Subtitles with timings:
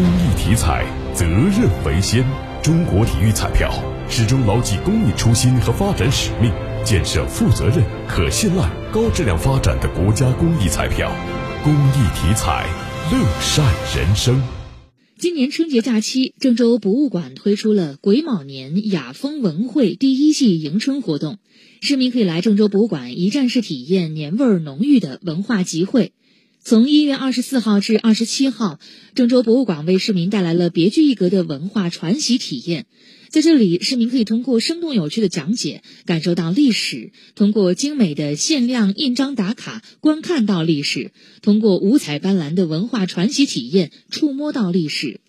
[0.00, 2.24] 公益体彩，责任为先。
[2.62, 3.70] 中国体育彩票
[4.08, 6.50] 始终牢记公益初心和发展使命，
[6.86, 11.12] 建设负责任、可信赖、高质量发展的国家公益彩票。
[11.62, 12.66] 公益体彩，
[13.12, 13.62] 乐善
[13.94, 14.42] 人生。
[15.18, 21.36] 今年春节假期，郑州博物馆推出了癸卯年雅风文汇第一季迎春活动，
[21.82, 26.14] 市民可以来郑州博物馆一站式体验年味儿浓郁的文化集会。
[26.62, 28.78] 从一月二十四号至二十七号，
[29.14, 32.84] 郑州博物馆为市民带来了别具一格的文化传习体验。
[33.30, 45.20] 在这里，市民可以通过生动有趣的讲解，感受到历史；通过精美的限量印章打卡，观看到历史；通过五彩斑斓的文化传习体验，触摸到历史。